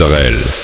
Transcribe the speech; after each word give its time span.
Israel. 0.00 0.59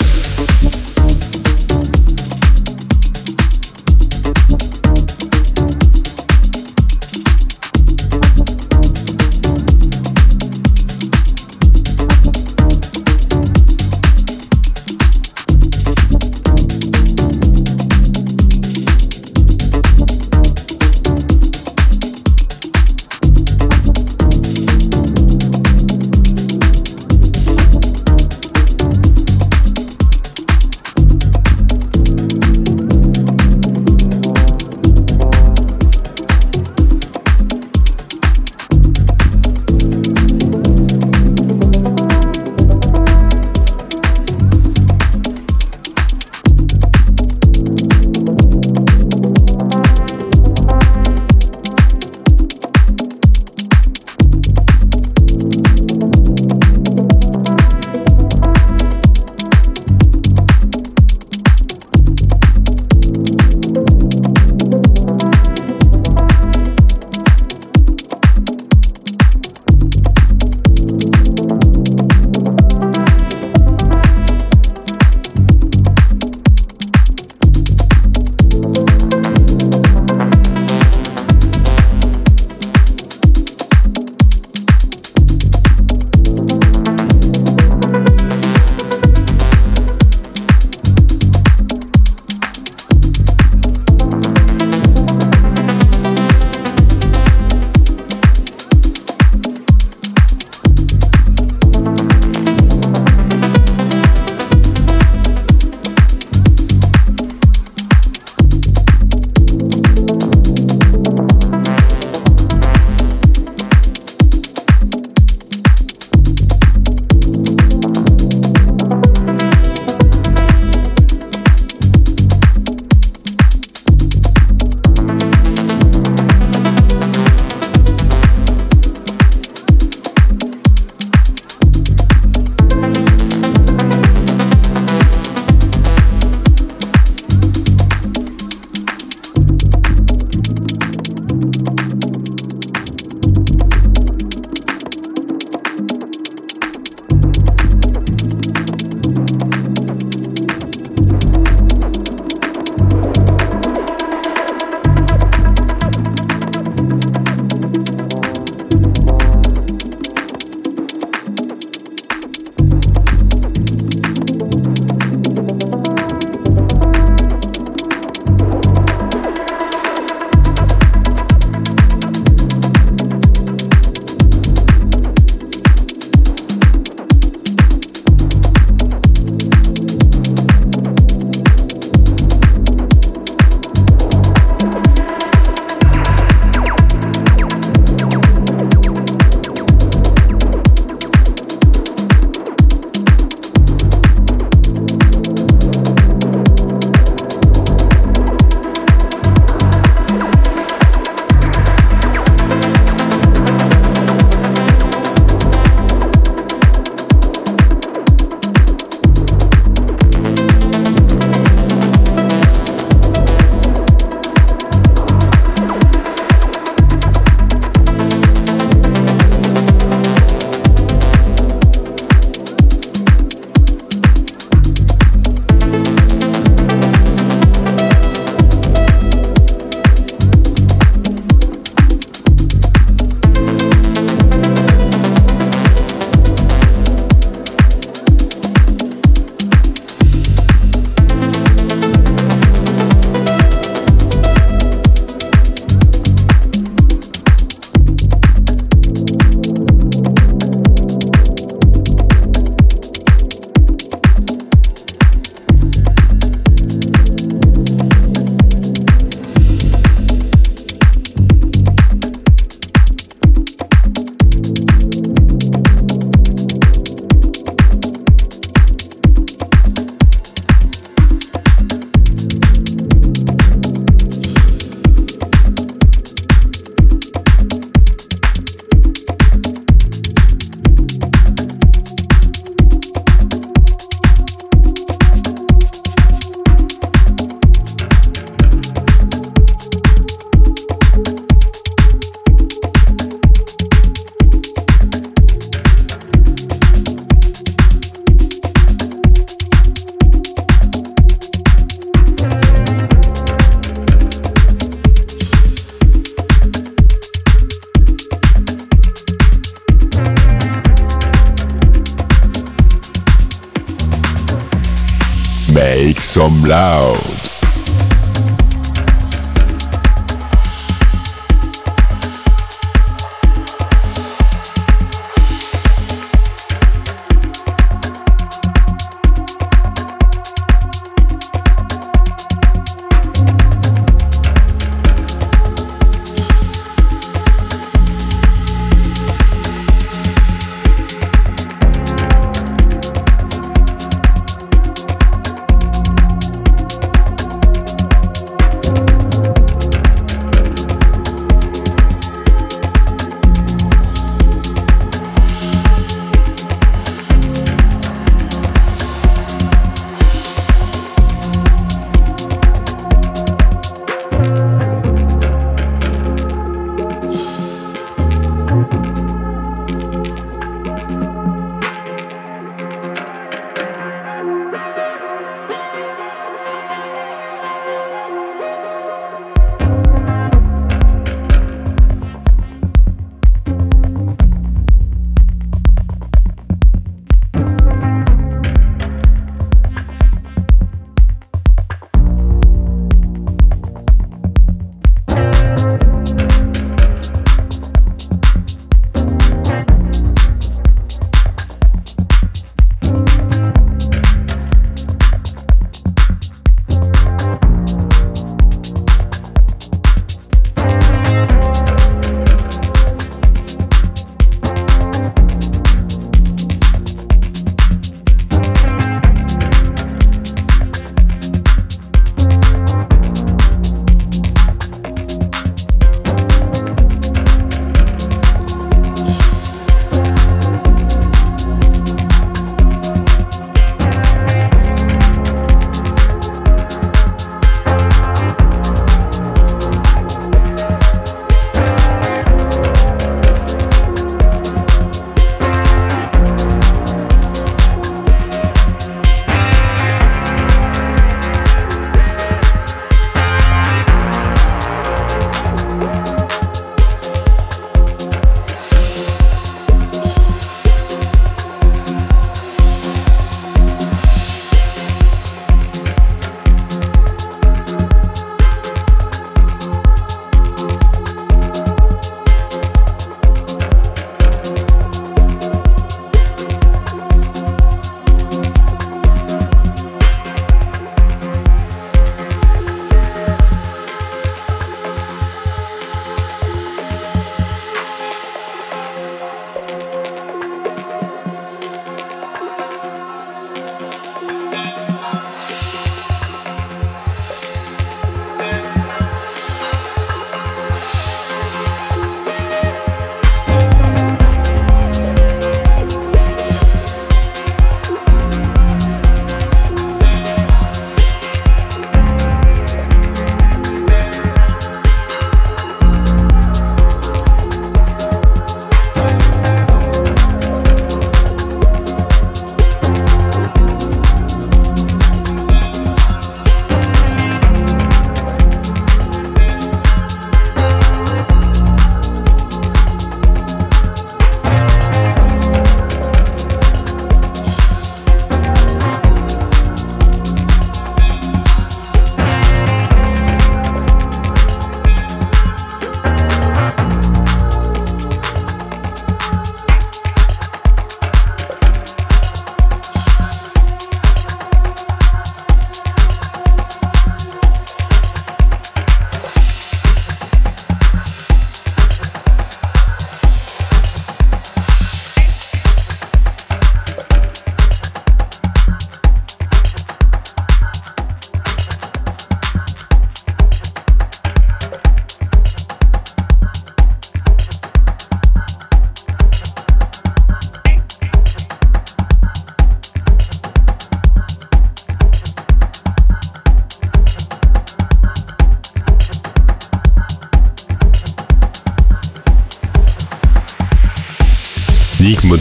Lao. 316.47 317.06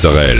Österreich. 0.05 0.34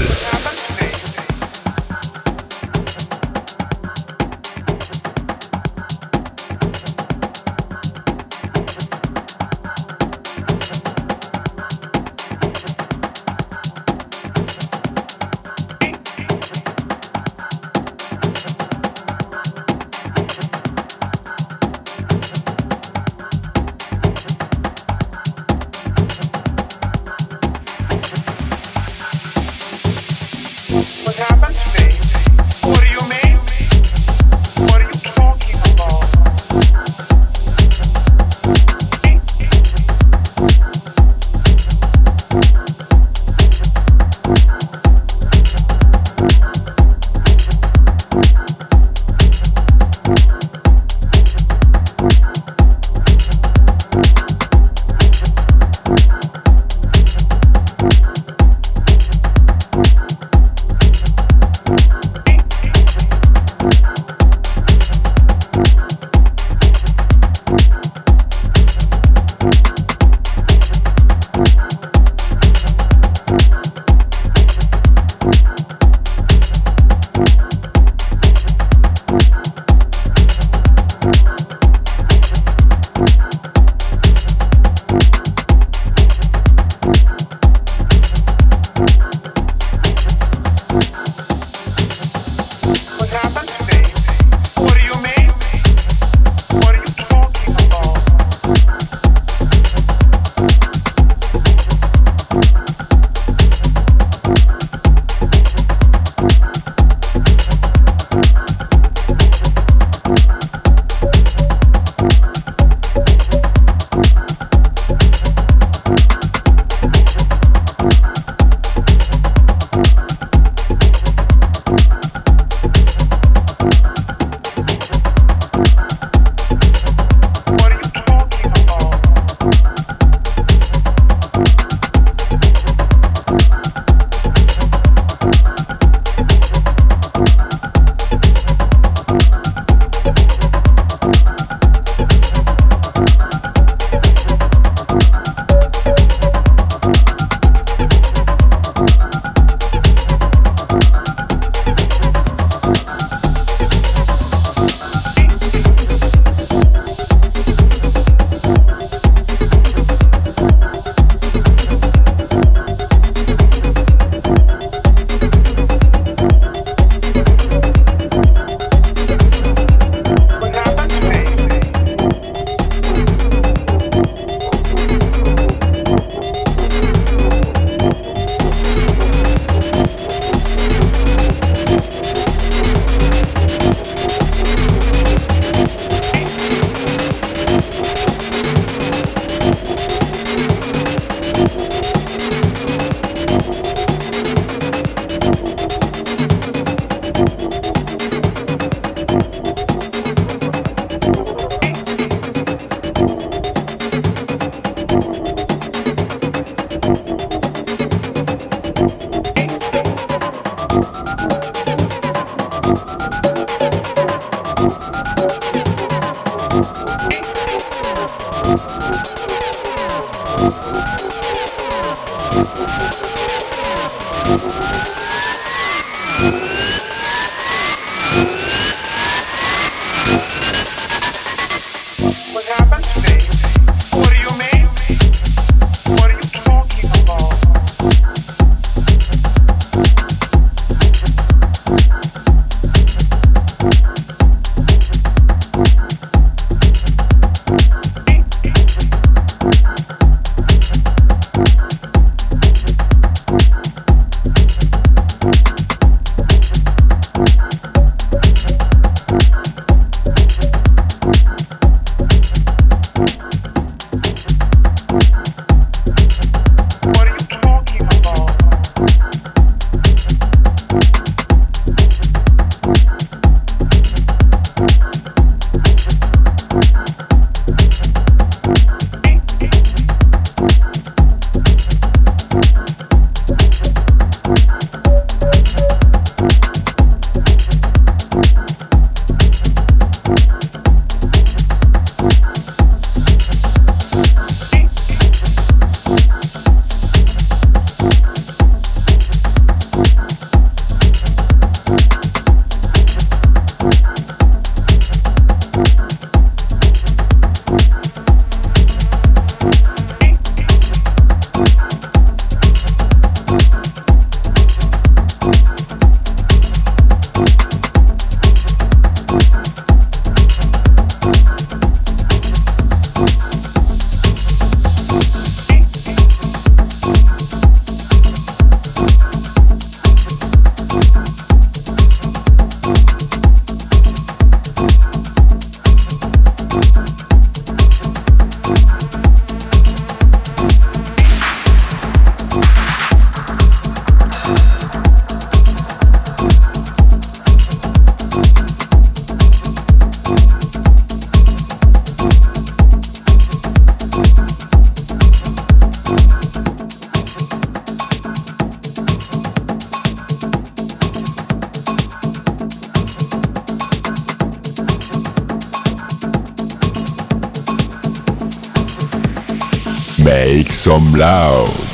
Loud. 370.95 371.64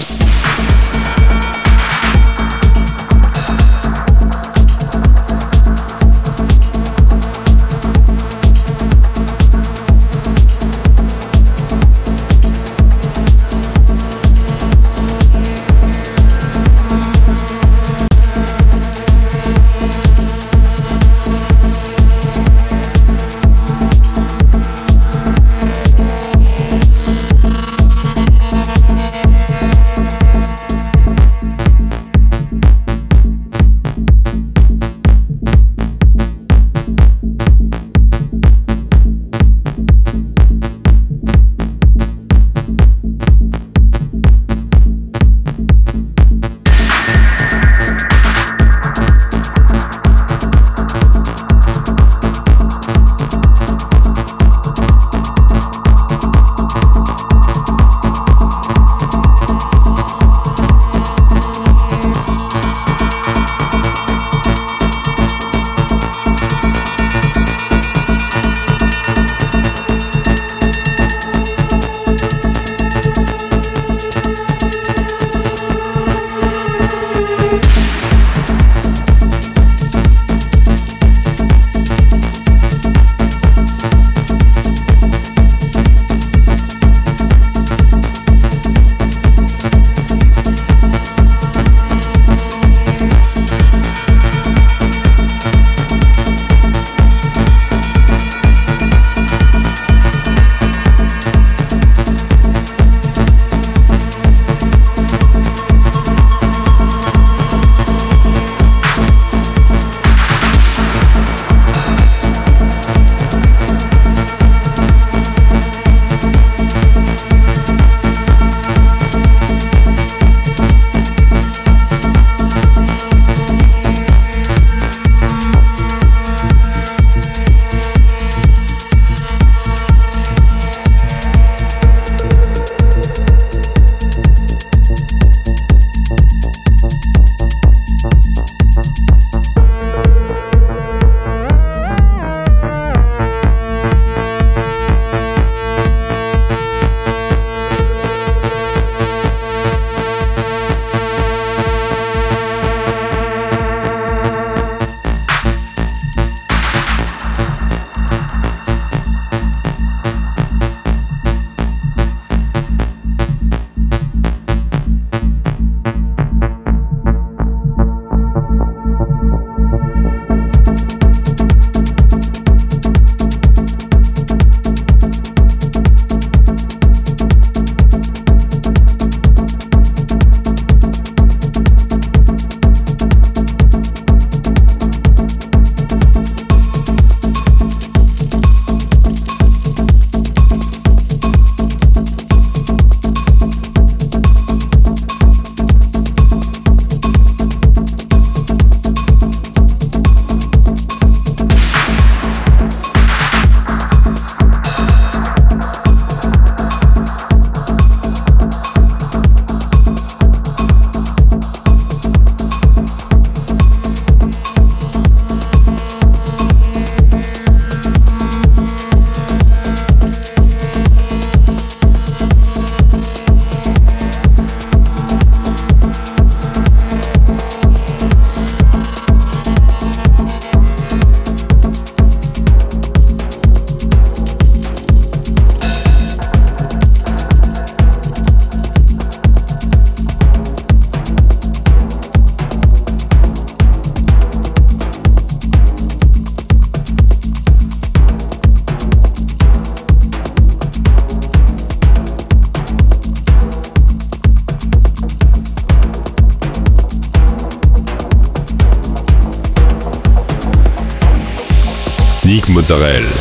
Israel. 262.71 263.20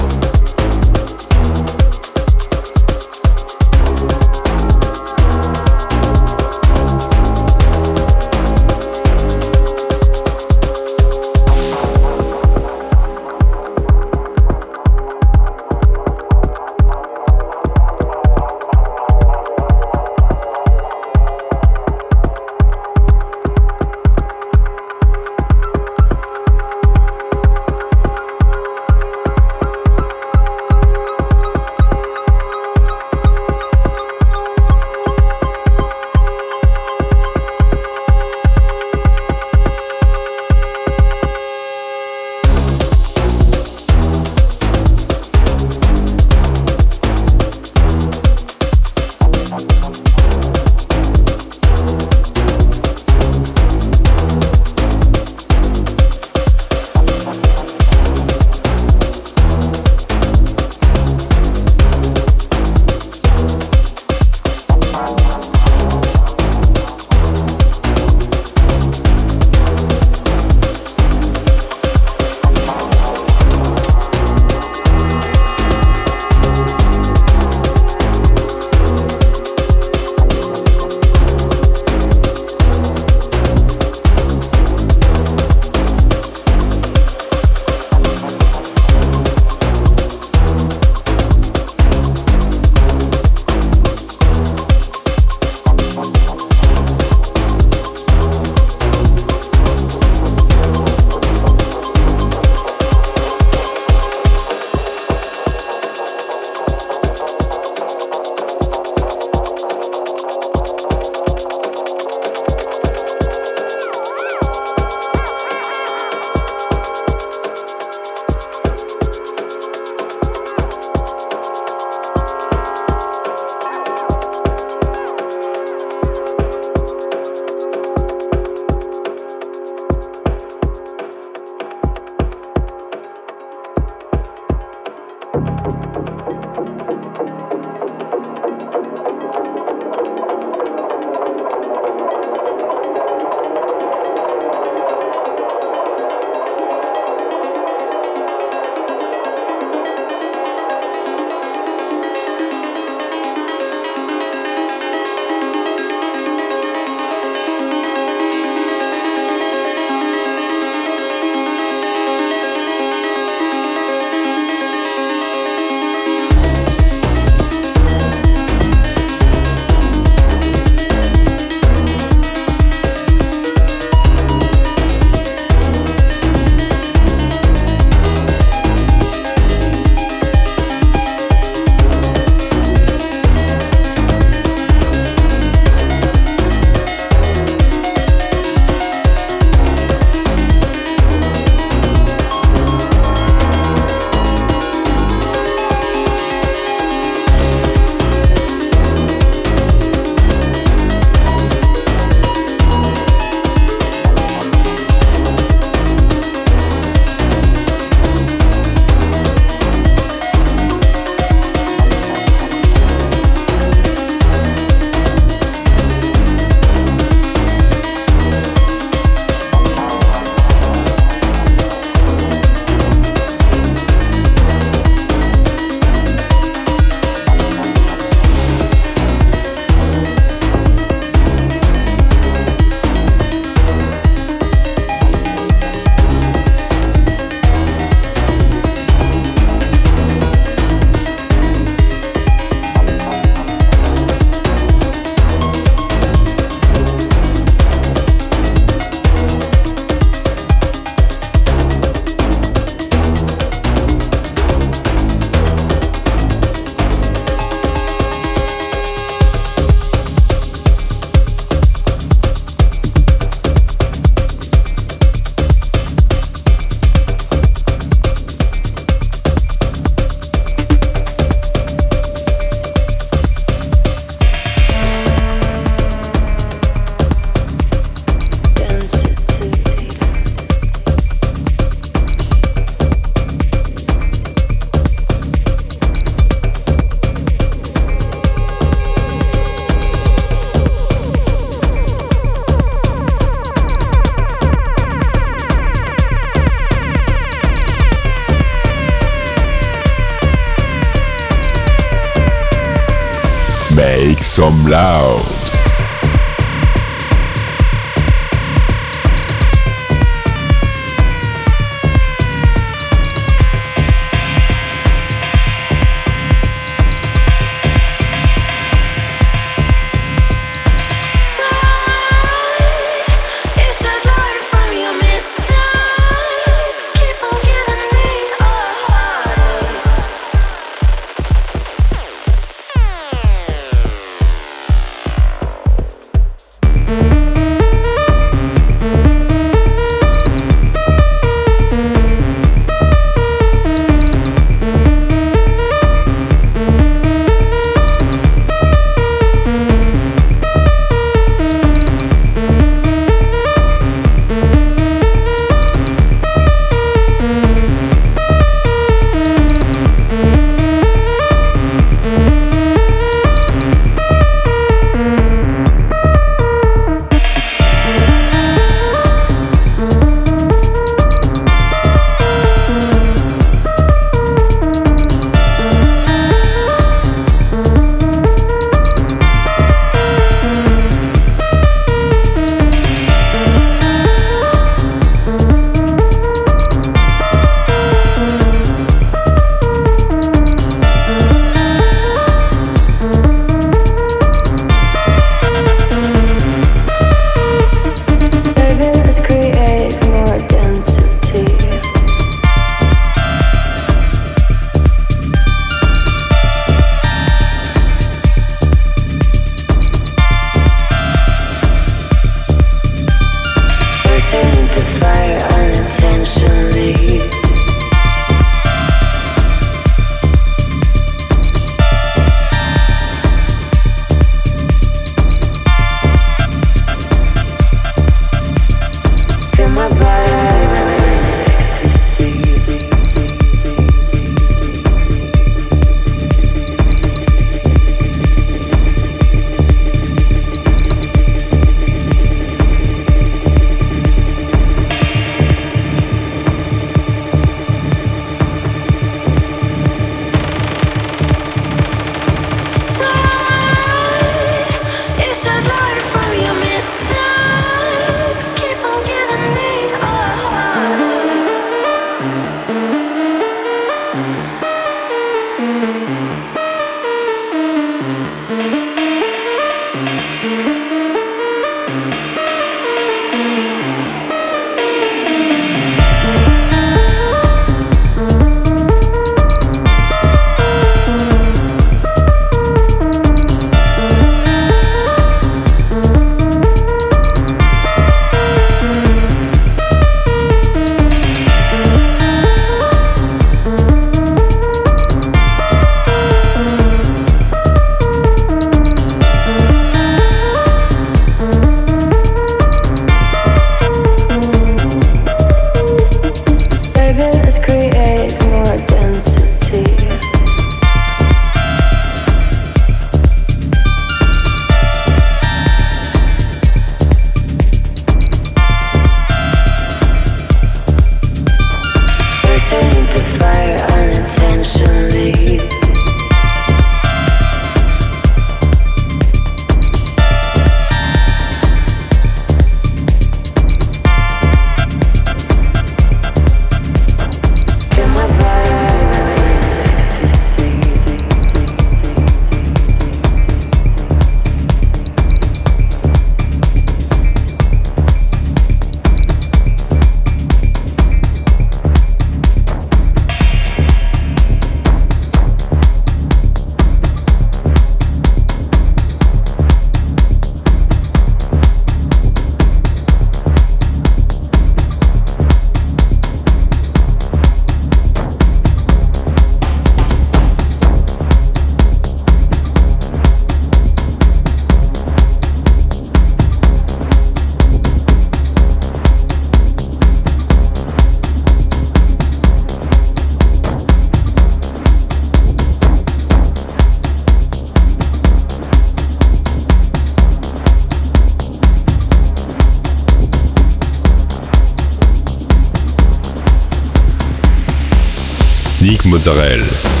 Mozzarella. 599.21 600.00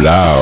Blau. 0.00 0.39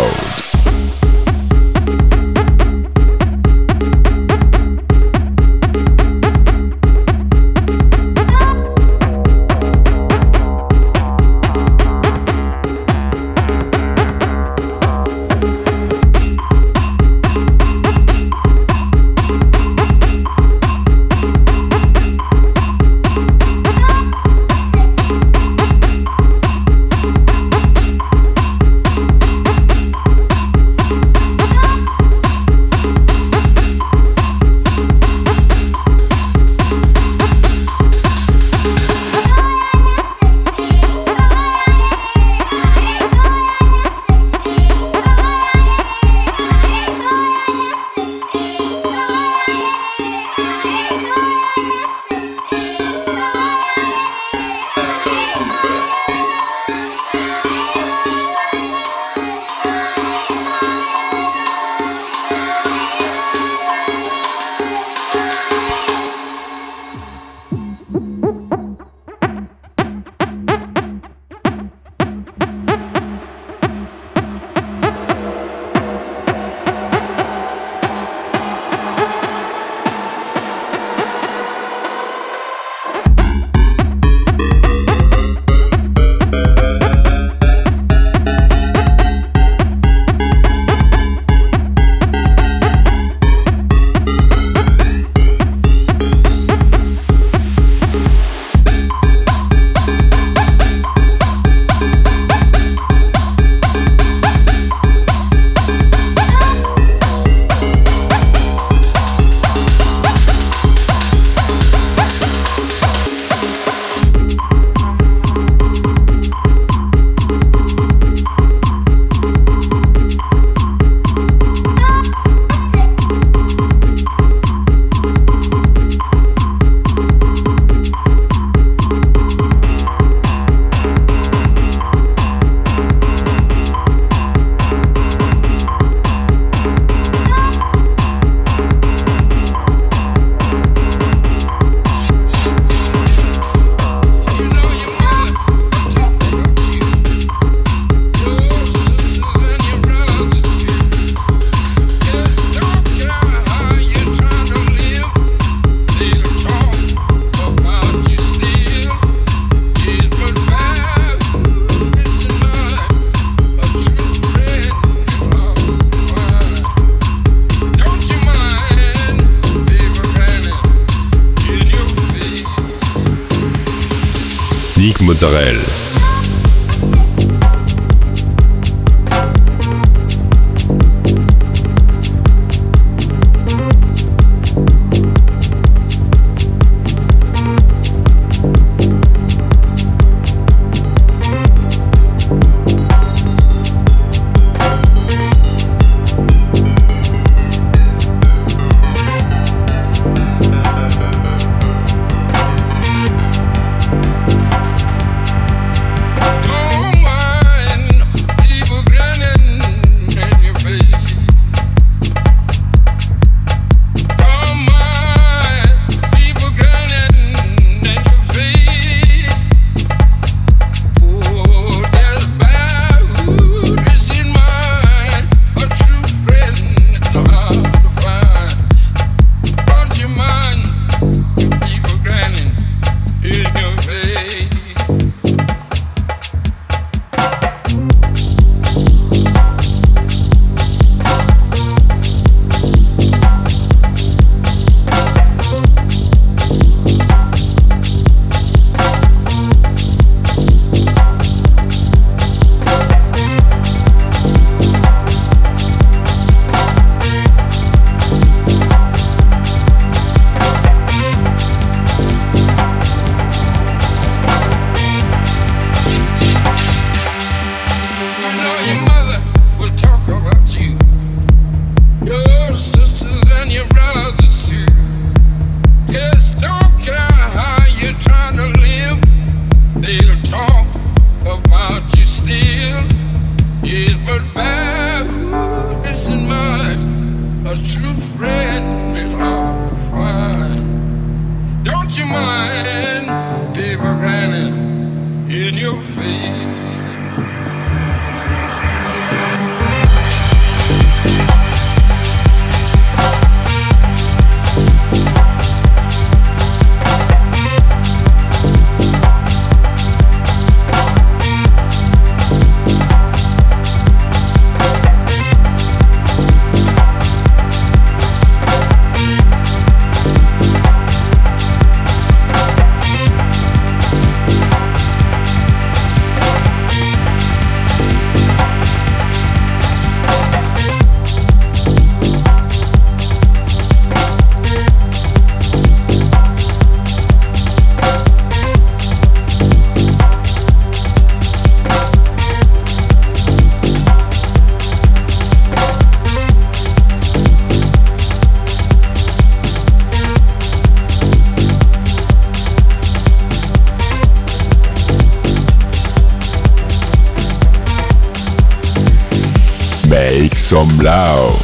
Ciao. 360.98 361.37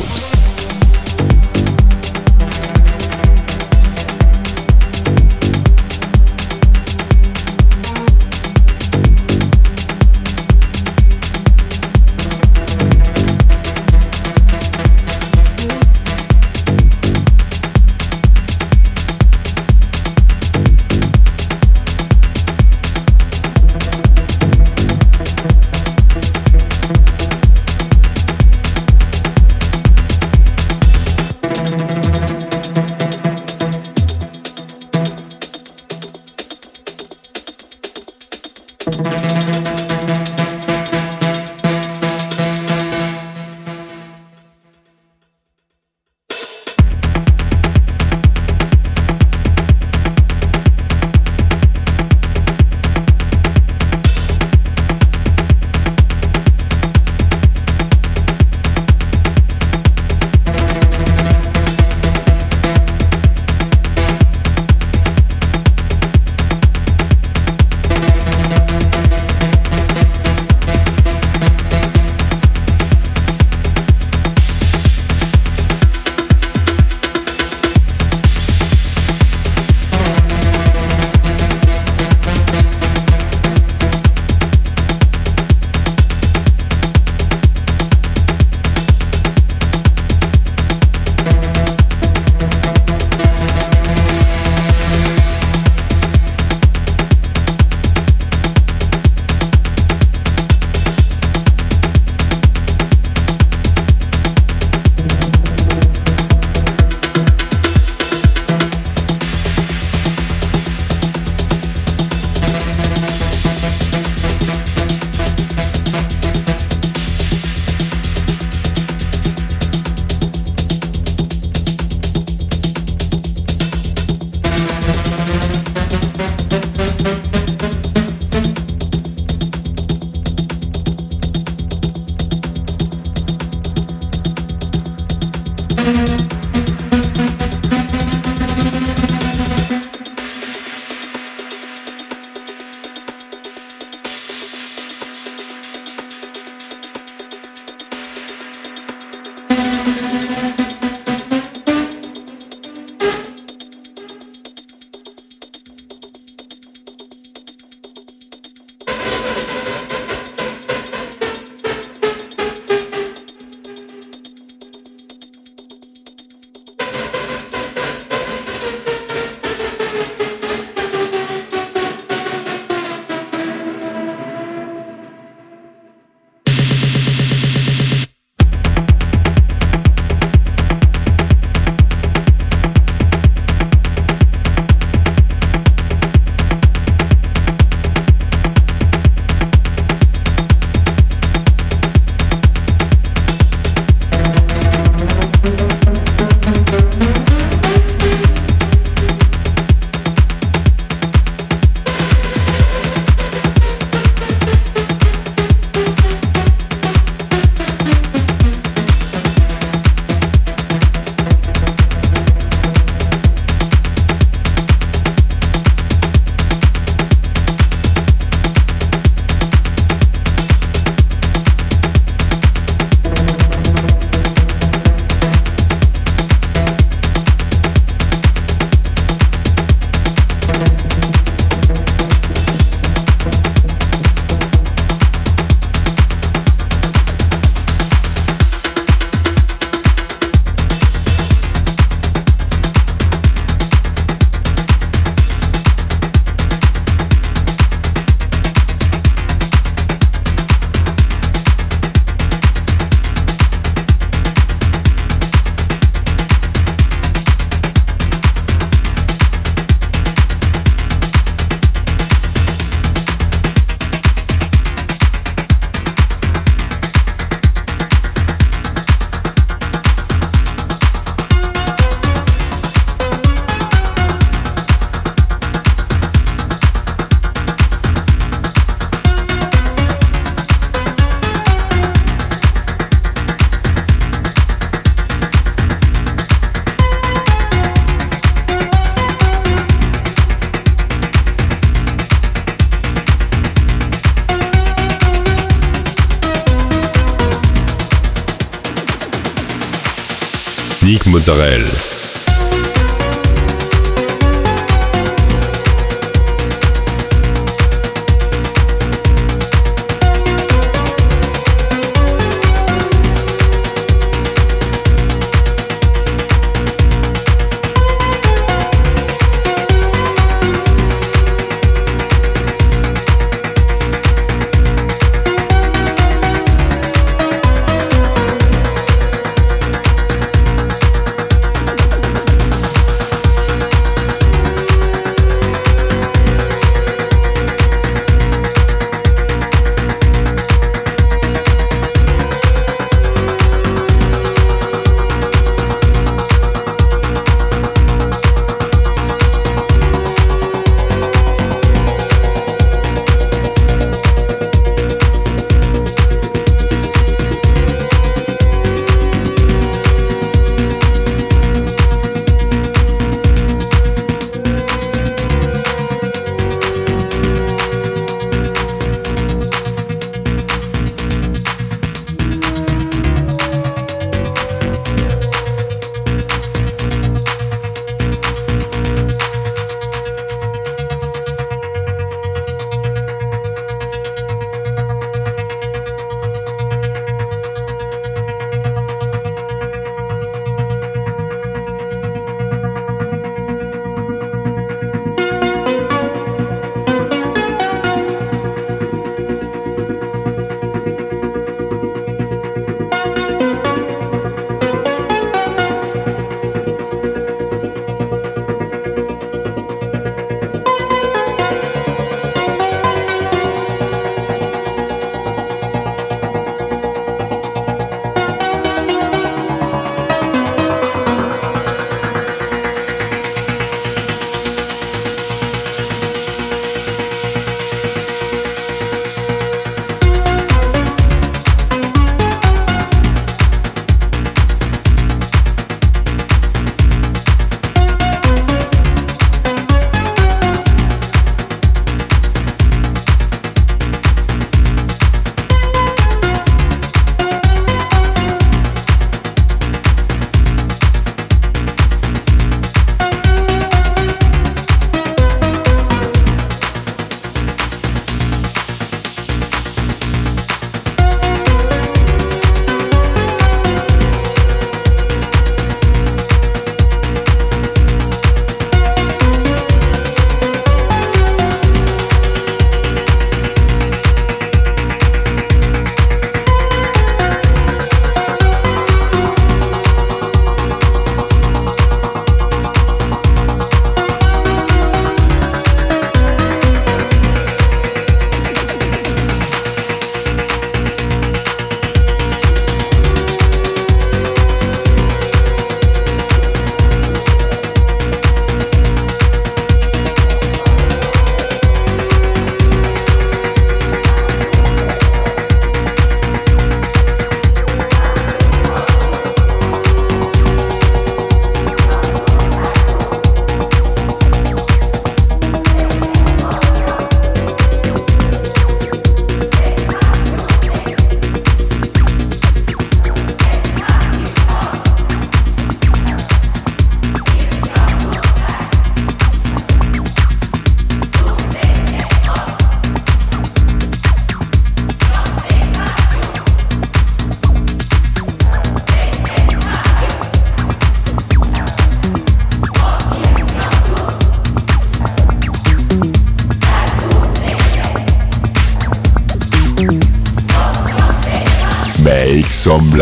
Mozzarella. 301.27 301.74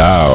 Now 0.02 0.31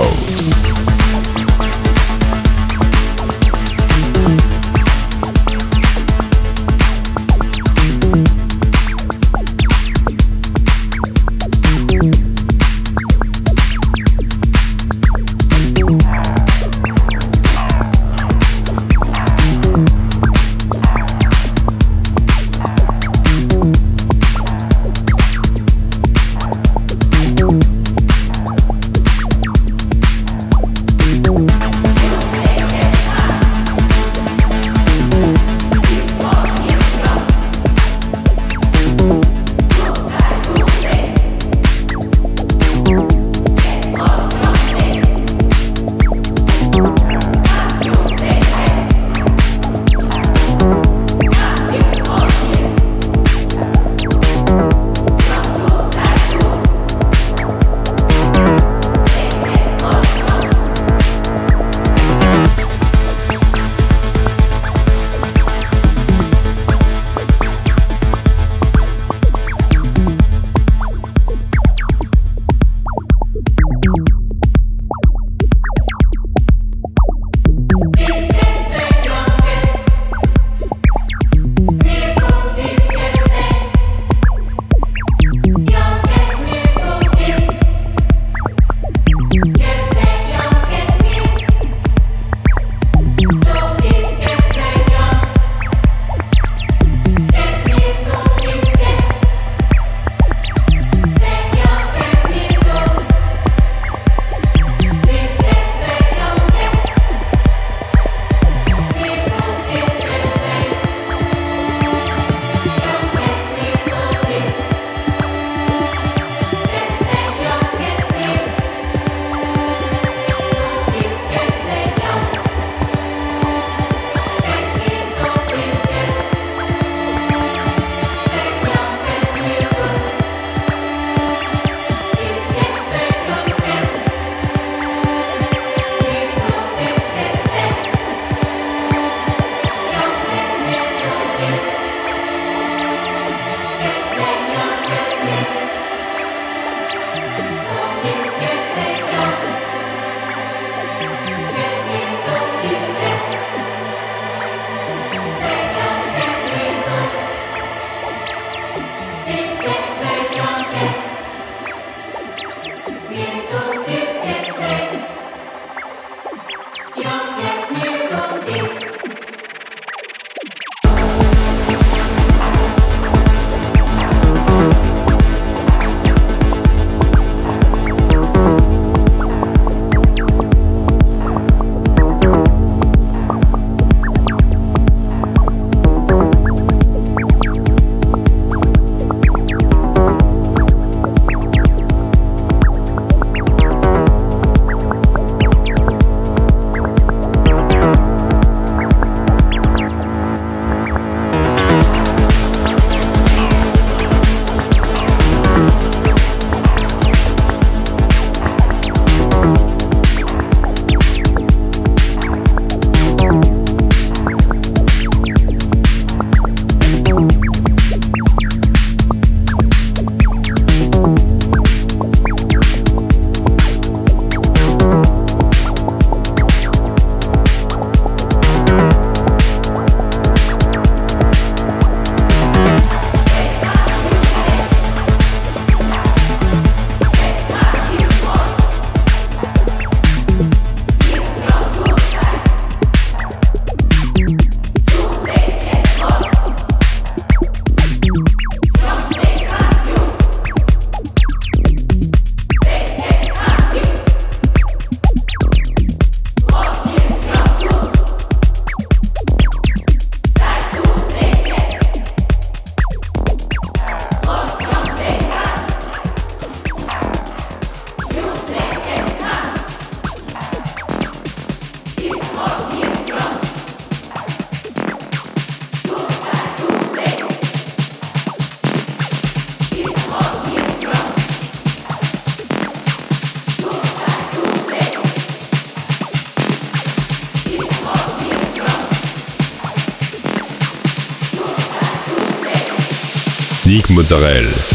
Mozzarella. 293.98 294.67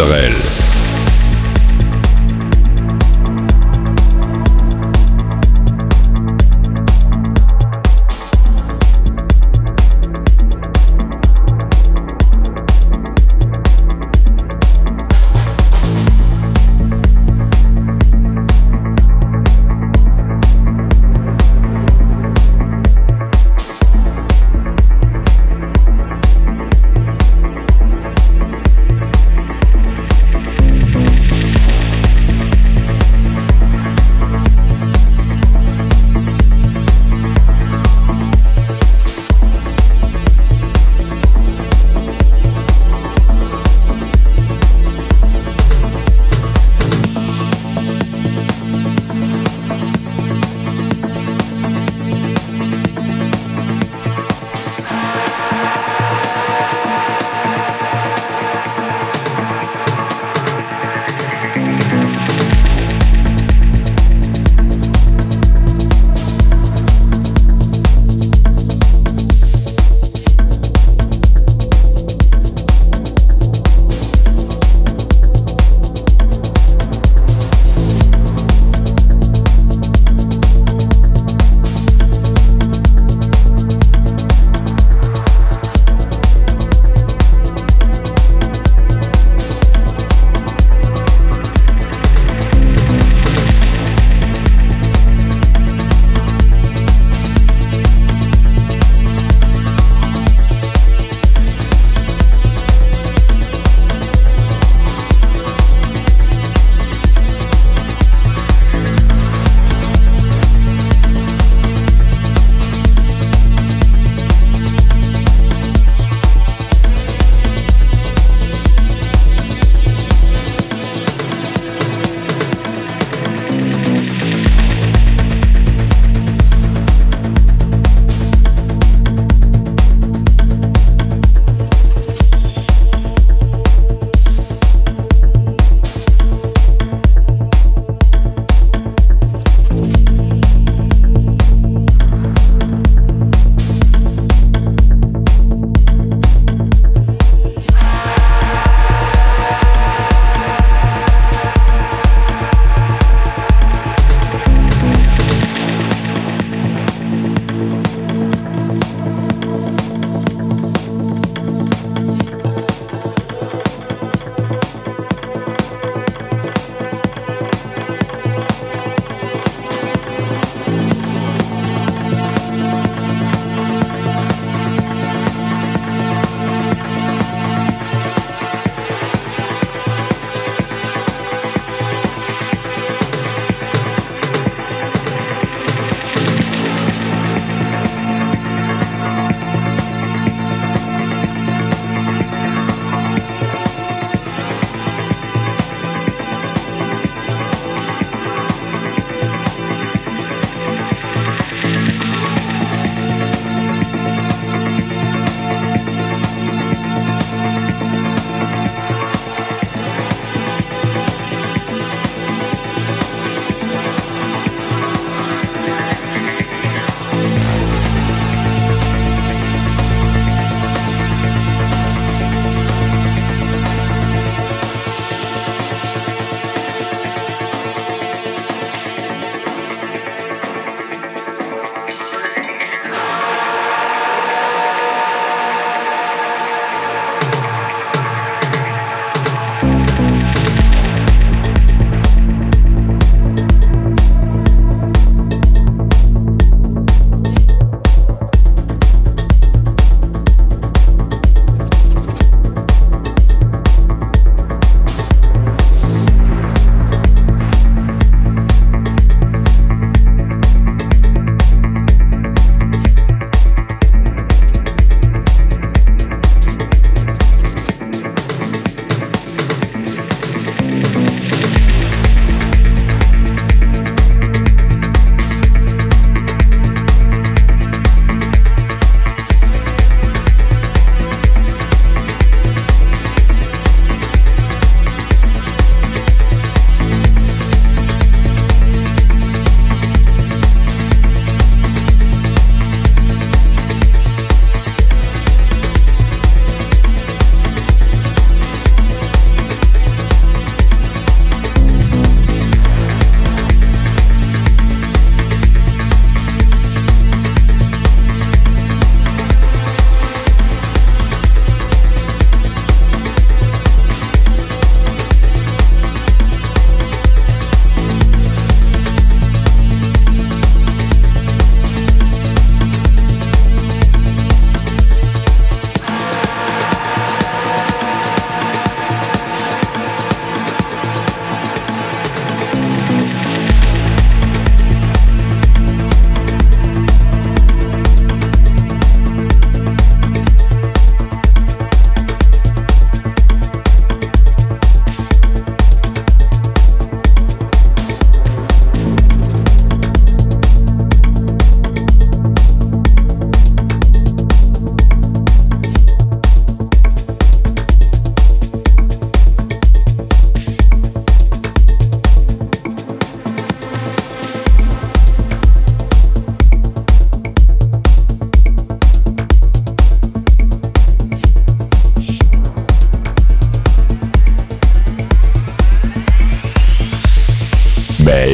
Österreich. 0.00 0.29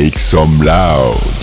Make 0.06 0.20
some 0.20 0.60
loud. 0.60 1.35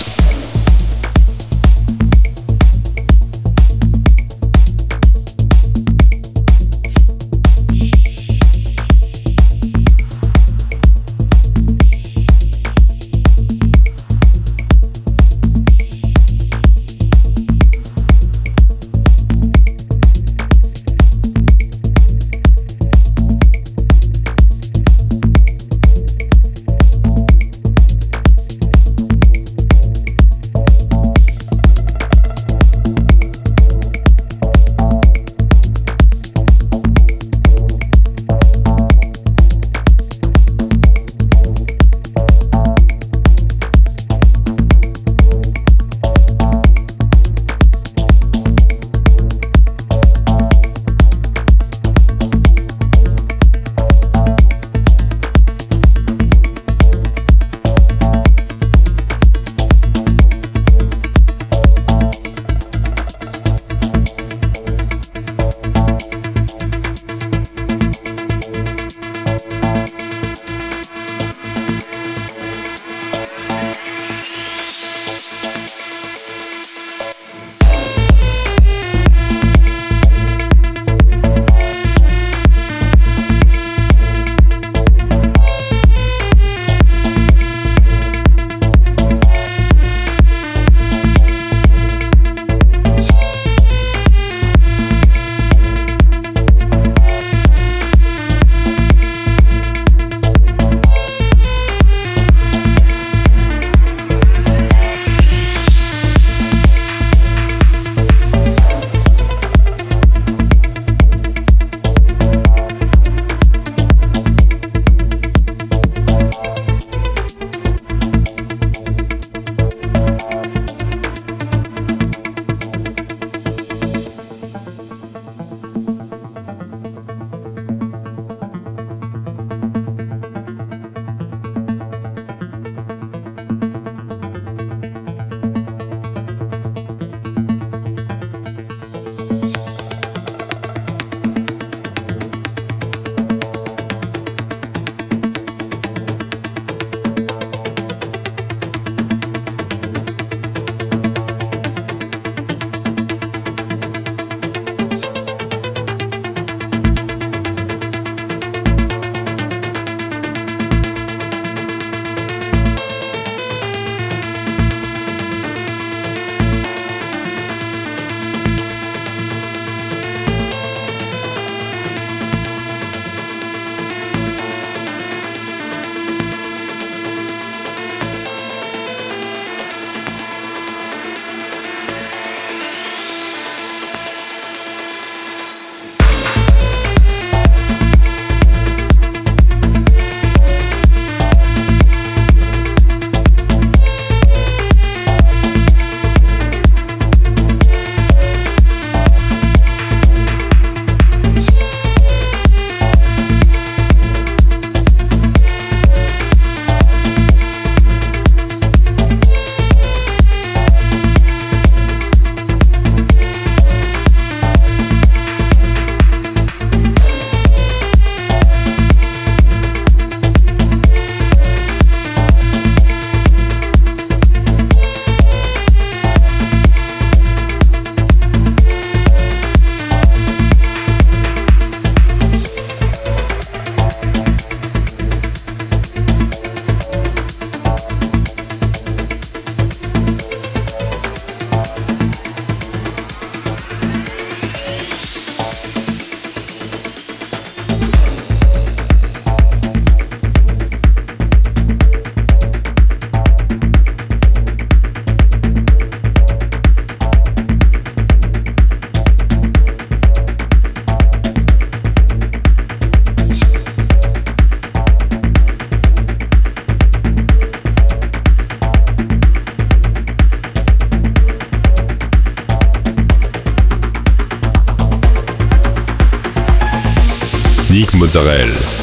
Mozzarella. 278.14 278.73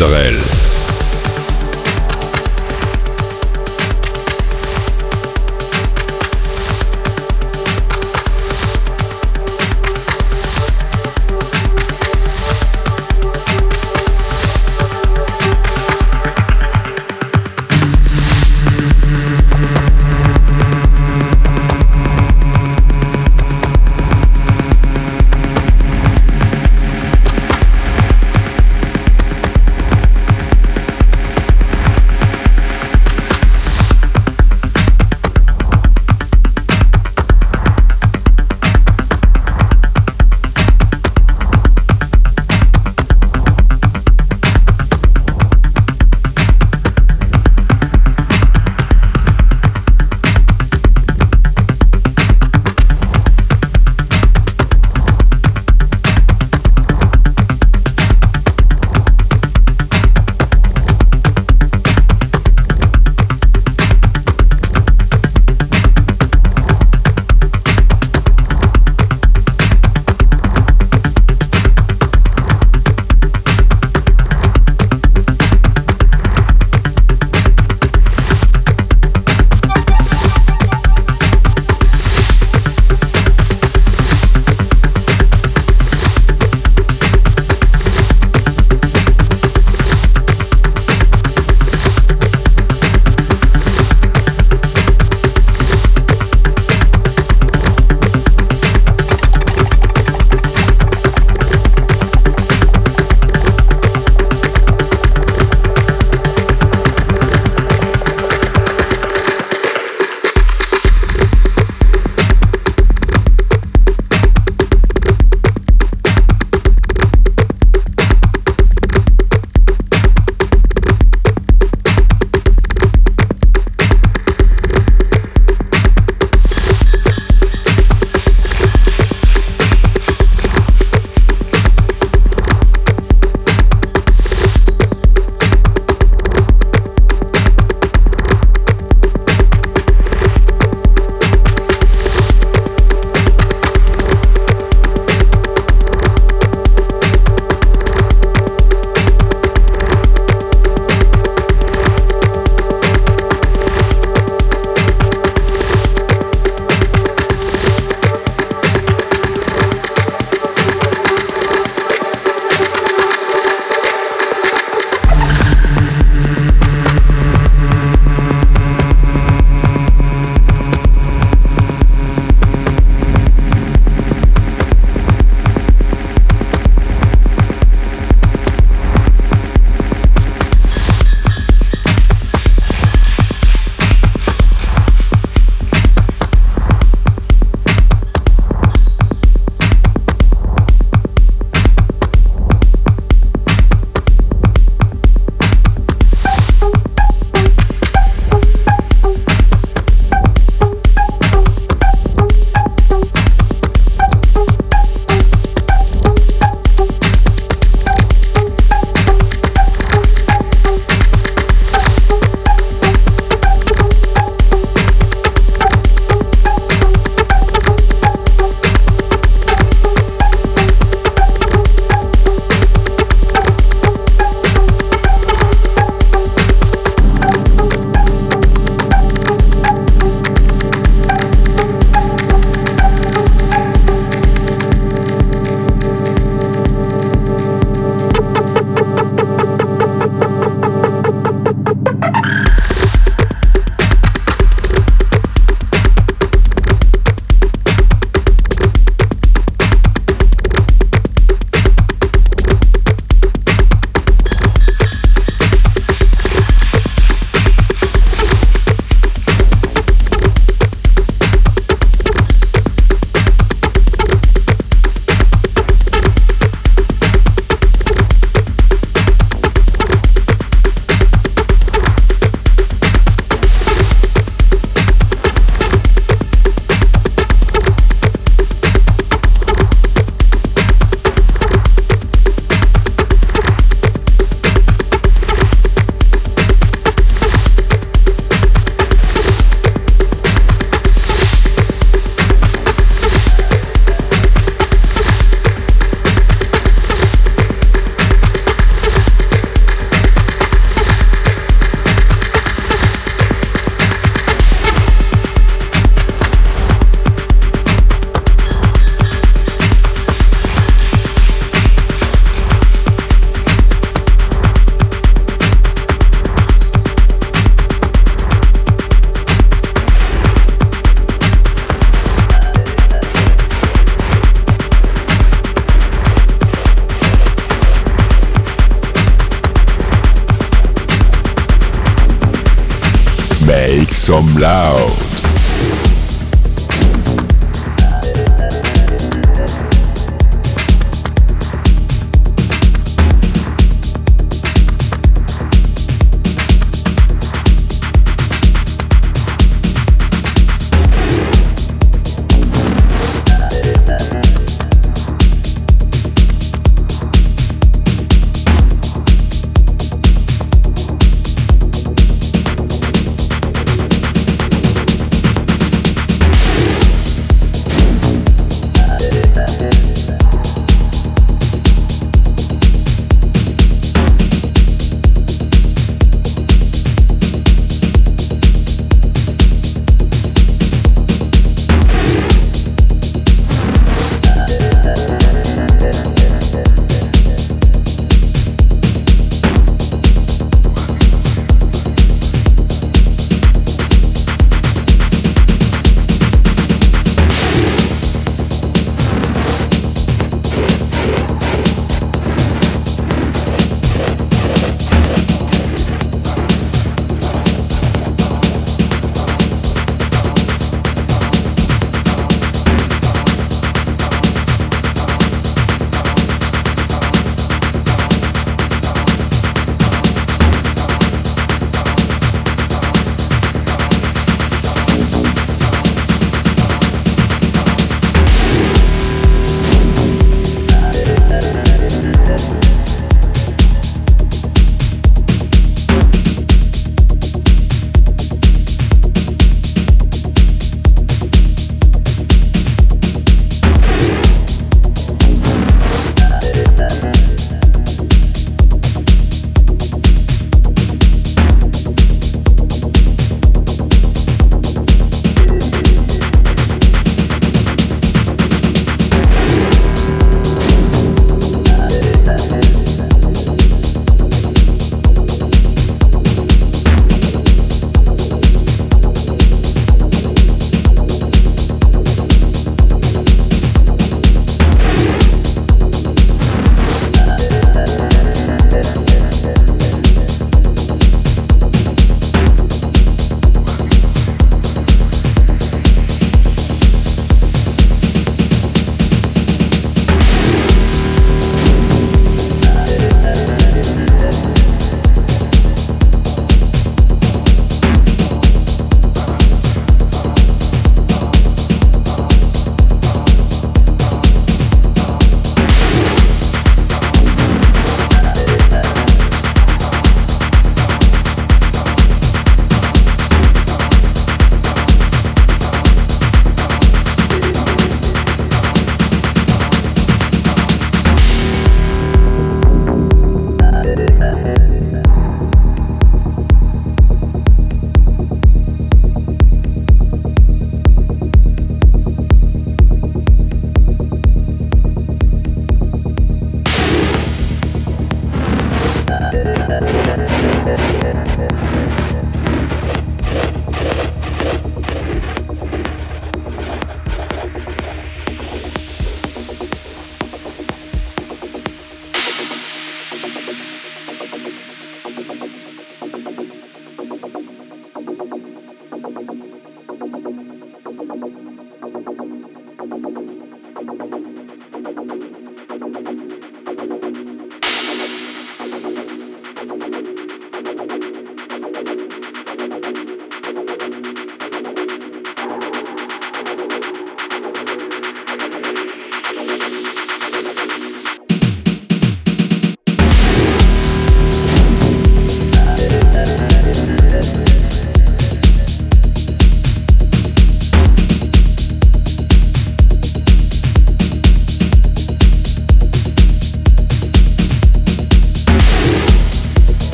Mozzarella. 0.00 0.57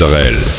Israel. 0.00 0.57